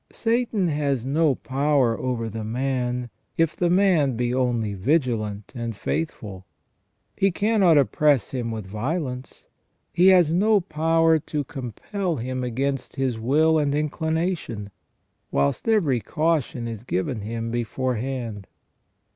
[0.11, 6.47] Satan has no power over the man, if the man be only vigilant and faithful.
[7.15, 9.45] He cannot oppress him with violence;
[9.93, 14.71] he has no power to compel him against his will and inclination;
[15.29, 18.47] whilst every caution is given him beforehand.